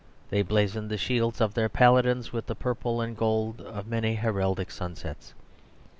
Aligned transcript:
They 0.31 0.41
blazoned 0.41 0.89
the 0.89 0.97
shields 0.97 1.39
of 1.41 1.53
their 1.53 1.69
paladins 1.69 2.33
with 2.33 2.47
the 2.47 2.55
purple 2.55 3.01
and 3.01 3.15
gold 3.15 3.61
of 3.61 3.85
many 3.85 4.15
heraldic 4.15 4.71
sunsets. 4.71 5.35